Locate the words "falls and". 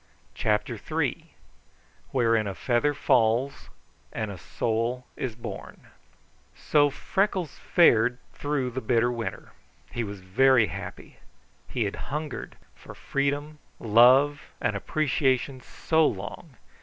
2.95-4.31